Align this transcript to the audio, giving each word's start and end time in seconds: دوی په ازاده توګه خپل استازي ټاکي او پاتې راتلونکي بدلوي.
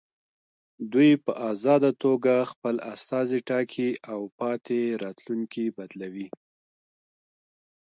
دوی 0.91 1.11
په 1.25 1.31
ازاده 1.51 1.91
توګه 2.03 2.33
خپل 2.51 2.75
استازي 2.93 3.39
ټاکي 3.49 3.89
او 4.11 4.19
پاتې 4.39 4.79
راتلونکي 5.03 5.65
بدلوي. 5.77 6.27